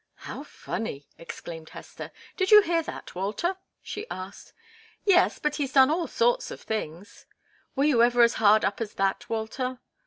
[0.25, 2.09] "How funny!" exclaimed Hester.
[2.35, 4.51] "Did you hear that, Walter?" she asked.
[5.05, 7.27] "Yes; but he's done all sorts of things."
[7.75, 9.79] "Were you ever as hard up as that, Walter?"